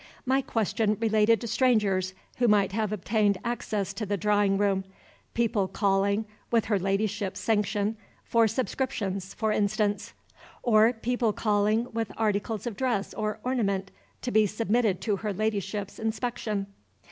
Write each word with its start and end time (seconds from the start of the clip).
My 0.25 0.41
question 0.41 0.97
related 0.99 1.39
to 1.41 1.47
strangers 1.47 2.15
who 2.37 2.47
might 2.47 2.71
have 2.71 2.91
obtained 2.91 3.37
access 3.45 3.93
to 3.93 4.03
the 4.03 4.17
drawing 4.17 4.57
room 4.57 4.83
people 5.35 5.67
calling, 5.67 6.25
with 6.49 6.65
her 6.65 6.79
Ladyship's 6.79 7.39
sanction, 7.39 7.97
for 8.23 8.47
subscriptions, 8.47 9.35
for 9.35 9.51
instance; 9.51 10.13
or 10.63 10.91
people 10.91 11.33
calling 11.33 11.85
with 11.93 12.11
articles 12.17 12.65
of 12.65 12.75
dress 12.75 13.13
or 13.13 13.39
ornament 13.43 13.91
to 14.23 14.31
be 14.31 14.47
submitted 14.47 15.01
to 15.01 15.17
her 15.17 15.31
Ladyship's 15.31 15.99
inspection." 15.99 16.65